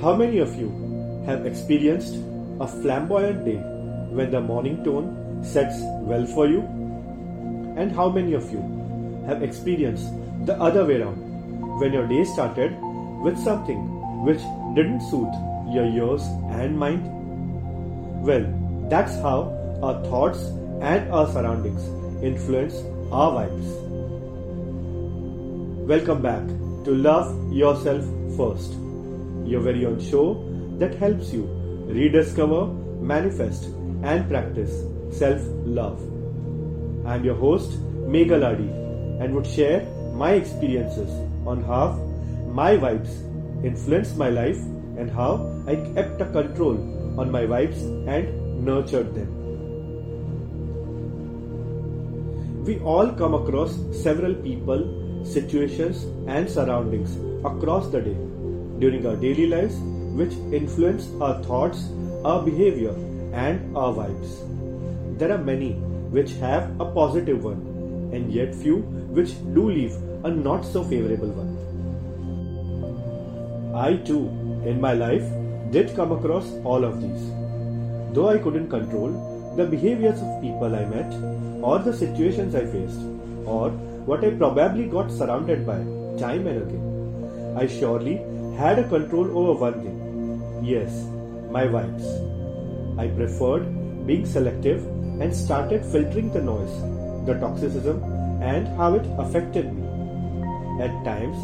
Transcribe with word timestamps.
How 0.00 0.14
many 0.14 0.40
of 0.40 0.54
you 0.60 0.68
have 1.24 1.46
experienced 1.46 2.16
a 2.60 2.68
flamboyant 2.68 3.46
day 3.46 3.56
when 4.18 4.30
the 4.30 4.42
morning 4.42 4.84
tone 4.84 5.42
sets 5.42 5.78
well 6.02 6.26
for 6.26 6.46
you? 6.46 6.60
And 7.78 7.90
how 7.90 8.10
many 8.10 8.34
of 8.34 8.52
you 8.52 8.60
have 9.26 9.42
experienced 9.42 10.12
the 10.44 10.60
other 10.60 10.84
way 10.84 11.00
around 11.00 11.16
when 11.80 11.94
your 11.94 12.06
day 12.06 12.24
started 12.24 12.76
with 13.22 13.38
something 13.38 13.78
which 14.22 14.40
didn't 14.74 15.00
suit 15.00 15.32
your 15.72 15.86
ears 15.86 16.22
and 16.50 16.78
mind? 16.78 17.02
Well, 18.22 18.44
that's 18.90 19.16
how 19.22 19.56
our 19.82 20.04
thoughts 20.04 20.44
and 20.82 21.10
our 21.10 21.26
surroundings 21.32 21.82
influence 22.22 22.74
our 23.10 23.32
vibes. 23.32 23.68
Welcome 25.86 26.20
back 26.20 26.46
to 26.84 26.90
Love 26.90 27.32
Yourself 27.50 28.04
First, 28.36 28.74
your 29.46 29.60
very 29.60 29.86
own 29.86 30.00
show 30.00 30.26
that 30.78 30.94
helps 30.94 31.32
you 31.32 31.44
rediscover, 31.86 32.66
manifest, 33.12 33.64
and 34.02 34.28
practice 34.28 34.82
self 35.10 35.40
love. 35.64 36.00
I'm 37.06 37.24
your 37.24 37.36
host, 37.36 37.78
Megha 38.14 38.40
Ladi, 38.40 38.68
and 39.24 39.34
would 39.34 39.46
share 39.46 39.86
my 40.14 40.32
experiences 40.32 41.10
on 41.46 41.62
how 41.62 41.92
my 42.60 42.76
vibes 42.76 43.14
influenced 43.64 44.16
my 44.16 44.28
life 44.30 44.58
and 44.98 45.10
how 45.10 45.30
I 45.66 45.76
kept 45.94 46.20
a 46.20 46.26
control 46.26 46.76
on 47.20 47.30
my 47.30 47.42
vibes 47.42 47.82
and 48.08 48.64
nurtured 48.64 49.14
them. 49.14 49.32
We 52.64 52.78
all 52.80 53.12
come 53.12 53.34
across 53.34 53.76
several 54.02 54.34
people, 54.34 55.24
situations, 55.24 56.04
and 56.26 56.50
surroundings 56.50 57.16
across 57.44 57.88
the 57.90 58.00
day 58.00 58.16
during 58.78 59.06
our 59.06 59.16
daily 59.16 59.46
lives 59.46 59.76
which 60.20 60.32
influence 60.52 61.08
our 61.20 61.42
thoughts, 61.44 61.88
our 62.24 62.42
behavior, 62.42 62.94
and 63.32 63.76
our 63.76 63.92
vibes. 63.92 64.30
There 65.18 65.32
are 65.32 65.38
many 65.38 65.72
which 66.16 66.32
have 66.44 66.80
a 66.80 66.84
positive 66.84 67.44
one, 67.44 67.60
and 68.12 68.32
yet 68.32 68.54
few 68.54 68.76
which 69.18 69.32
do 69.54 69.70
leave 69.70 69.94
a 70.24 70.30
not 70.30 70.64
so 70.64 70.82
favorable 70.84 71.32
one. 71.40 71.52
I 73.74 73.96
too, 73.96 74.28
in 74.64 74.80
my 74.80 74.92
life, 74.94 75.24
did 75.70 75.94
come 75.94 76.12
across 76.12 76.50
all 76.64 76.84
of 76.84 77.00
these. 77.00 77.30
Though 78.14 78.28
I 78.28 78.38
couldn't 78.38 78.70
control 78.70 79.10
the 79.56 79.66
behaviors 79.66 80.20
of 80.20 80.40
people 80.40 80.74
I 80.74 80.84
met, 80.84 81.12
or 81.62 81.78
the 81.78 81.92
situations 81.92 82.54
I 82.54 82.64
faced, 82.64 83.00
or 83.44 83.70
what 84.08 84.24
I 84.24 84.30
probably 84.30 84.86
got 84.86 85.10
surrounded 85.10 85.66
by 85.66 85.78
time 86.18 86.46
and 86.46 86.62
again, 86.62 87.56
I 87.58 87.66
surely 87.66 88.20
had 88.56 88.78
a 88.78 88.88
control 88.88 89.36
over 89.38 89.54
one 89.60 89.80
thing. 89.82 89.96
Yes, 90.64 90.90
my 91.50 91.64
vibes. 91.66 92.06
I 92.98 93.08
preferred 93.08 93.66
being 94.06 94.24
selective 94.24 94.86
and 95.20 95.34
started 95.34 95.84
filtering 95.84 96.32
the 96.32 96.40
noise, 96.40 96.72
the 97.26 97.34
toxicism, 97.34 98.00
and 98.42 98.66
how 98.78 98.94
it 98.94 99.06
affected 99.18 99.74
me. 99.74 99.82
At 100.82 101.04
times, 101.04 101.36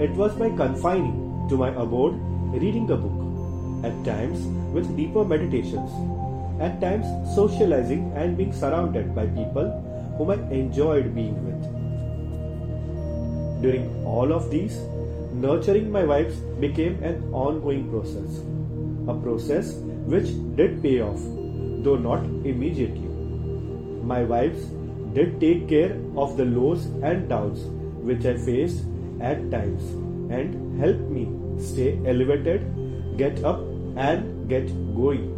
it 0.00 0.10
was 0.12 0.32
by 0.34 0.50
confining 0.50 1.48
to 1.48 1.56
my 1.56 1.70
abode, 1.70 2.14
reading 2.52 2.88
a 2.90 2.96
book. 2.96 3.18
At 3.84 4.04
times, 4.04 4.38
with 4.72 4.96
deeper 4.96 5.24
meditations. 5.24 5.90
At 6.60 6.80
times, 6.80 7.06
socializing 7.34 8.12
and 8.14 8.36
being 8.36 8.52
surrounded 8.52 9.14
by 9.14 9.26
people 9.26 9.70
whom 10.16 10.30
I 10.30 10.34
enjoyed 10.52 11.14
being 11.14 11.36
with. 11.46 11.62
During 13.62 14.04
all 14.04 14.32
of 14.32 14.50
these, 14.50 14.78
nurturing 15.32 15.90
my 15.90 16.02
vibes 16.02 16.38
became 16.60 17.02
an 17.02 17.22
ongoing 17.32 17.88
process. 17.90 18.40
A 19.08 19.14
process 19.14 19.74
which 20.06 20.30
did 20.56 20.82
pay 20.82 21.00
off, 21.00 21.20
though 21.84 21.96
not 21.96 22.24
immediately. 22.44 23.08
My 24.04 24.20
vibes 24.22 24.62
did 25.14 25.40
take 25.40 25.68
care 25.68 25.96
of 26.16 26.36
the 26.36 26.44
lows 26.44 26.86
and 27.02 27.28
downs 27.28 27.64
which 28.10 28.24
I 28.24 28.36
faced 28.36 28.84
at 29.20 29.50
times 29.50 29.82
and 30.32 30.80
helped 30.80 31.10
me 31.10 31.28
stay 31.58 31.98
elevated, 32.06 32.64
get 33.16 33.44
up, 33.44 33.60
and 33.96 34.48
get 34.48 34.66
going. 34.94 35.36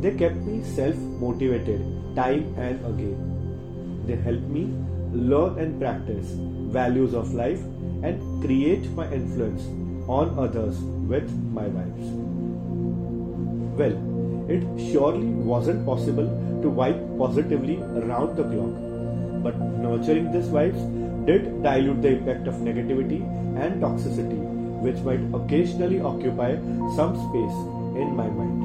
They 0.00 0.12
kept 0.14 0.36
me 0.36 0.62
self 0.62 0.96
motivated 0.96 1.80
time 2.16 2.54
and 2.56 2.84
again. 2.86 4.04
They 4.06 4.16
helped 4.16 4.48
me 4.48 4.68
learn 5.12 5.58
and 5.58 5.80
practice 5.80 6.32
values 6.78 7.14
of 7.14 7.32
life 7.34 7.60
and 8.08 8.44
create 8.44 8.90
my 9.00 9.06
influence 9.18 9.62
on 10.06 10.38
others 10.38 10.80
with 11.12 11.30
my 11.58 11.64
vibes. 11.76 12.08
Well, 13.78 13.96
it 14.54 14.62
surely 14.92 15.30
wasn't 15.52 15.86
possible 15.86 16.26
to 16.62 16.70
vibe 16.80 17.00
positively 17.18 17.76
around 18.00 18.36
the 18.36 18.44
clock, 18.44 18.74
but 19.42 19.58
nurturing 19.84 20.30
these 20.32 20.48
vibes 20.48 20.82
did 21.26 21.62
dilute 21.62 22.02
the 22.02 22.10
impact 22.16 22.46
of 22.46 22.54
negativity 22.56 23.22
and 23.62 23.80
toxicity, 23.82 24.40
which 24.86 24.98
might 24.98 25.24
occasionally 25.40 26.00
occupy 26.00 26.54
some 26.96 27.16
space 27.28 27.58
in 28.02 28.14
my 28.14 28.28
mind. 28.28 28.60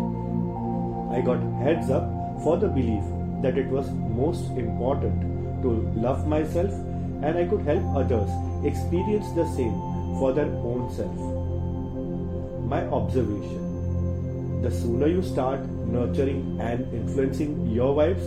I 1.16 1.22
got 1.22 1.42
heads 1.64 1.90
up 1.90 2.06
for 2.44 2.58
the 2.58 2.68
belief 2.68 3.04
that 3.42 3.58
it 3.58 3.68
was 3.68 3.90
most 3.92 4.52
important 4.52 5.64
to 5.64 5.72
love 5.96 6.28
myself 6.28 6.74
and 7.22 7.38
I 7.38 7.46
could 7.46 7.62
help 7.62 7.84
others 7.96 8.30
experience 8.66 9.32
the 9.32 9.48
same 9.56 9.76
for 10.20 10.34
their 10.34 10.46
own 10.46 10.92
self. 10.96 11.16
My 12.66 12.84
observation 12.88 13.70
the 14.62 14.70
sooner 14.70 15.08
you 15.08 15.22
start 15.24 15.62
nurturing 15.88 16.60
and 16.60 16.94
influencing 16.94 17.72
your 17.72 17.96
wives, 17.96 18.24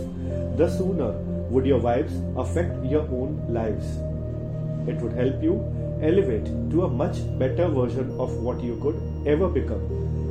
the 0.57 0.67
sooner 0.67 1.11
would 1.51 1.65
your 1.65 1.79
wives 1.79 2.13
affect 2.35 2.83
your 2.83 3.03
own 3.03 3.45
lives. 3.47 3.85
It 4.89 4.99
would 5.01 5.13
help 5.13 5.43
you 5.43 5.61
elevate 6.01 6.45
to 6.71 6.85
a 6.85 6.89
much 6.89 7.17
better 7.37 7.67
version 7.67 8.09
of 8.19 8.33
what 8.37 8.63
you 8.63 8.79
could 8.81 9.27
ever 9.27 9.47
become 9.47 9.83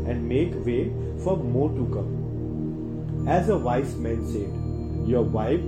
and 0.08 0.28
make 0.28 0.52
way 0.66 0.90
for 1.22 1.36
more 1.36 1.70
to 1.70 1.86
come. 1.94 3.28
As 3.28 3.48
a 3.48 3.56
wise 3.56 3.94
man 3.94 4.26
said, 4.26 5.08
your 5.08 5.22
wife 5.22 5.62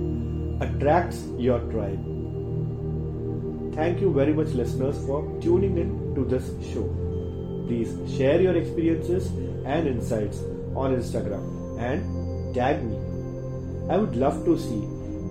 attracts 0.59 1.23
your 1.37 1.59
tribe. 1.71 2.14
Thank 3.75 3.99
you 3.99 4.13
very 4.13 4.33
much, 4.33 4.47
listeners, 4.53 4.97
for 5.05 5.21
tuning 5.41 5.77
in 5.77 6.15
to 6.15 6.23
this 6.23 6.45
show. 6.73 6.83
Please 7.67 7.91
share 8.17 8.39
your 8.41 8.55
experiences 8.55 9.27
and 9.65 9.87
insights 9.87 10.39
on 10.75 10.95
Instagram 10.95 11.43
and 11.77 12.55
tag 12.55 12.81
me. 12.83 12.95
I 13.89 13.97
would 13.97 14.15
love 14.15 14.45
to 14.45 14.57
see 14.57 14.79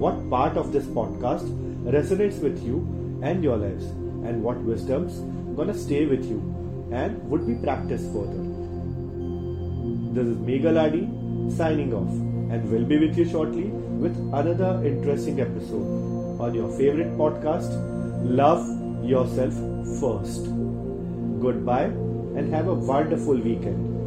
what 0.02 0.28
part 0.28 0.58
of 0.58 0.72
this 0.72 0.84
podcast 0.84 1.48
resonates 1.84 2.38
with 2.42 2.62
you 2.62 2.80
and 3.22 3.42
your 3.42 3.56
lives 3.56 3.86
and 4.28 4.42
what 4.42 4.58
wisdoms 4.58 5.20
gonna 5.56 5.72
stay 5.72 6.04
with 6.04 6.24
you 6.26 6.38
and 6.92 7.26
would 7.30 7.46
be 7.46 7.54
practiced 7.54 8.12
further. 8.12 8.44
This 10.16 10.26
is 10.26 10.36
Megha 10.50 10.74
Ladi 10.80 11.08
signing 11.56 11.94
off 11.94 12.12
and 12.52 12.70
will 12.70 12.84
be 12.84 12.98
with 12.98 13.16
you 13.16 13.24
shortly 13.24 13.64
with 14.04 14.16
another 14.34 14.84
interesting 14.84 15.40
episode 15.40 16.40
on 16.40 16.54
your 16.54 16.70
favorite 16.76 17.16
podcast, 17.16 17.72
Love 18.24 19.04
Yourself 19.04 19.52
First. 20.00 20.46
Goodbye 21.40 21.92
and 22.36 22.52
have 22.54 22.68
a 22.68 22.74
wonderful 22.74 23.36
weekend. 23.36 24.03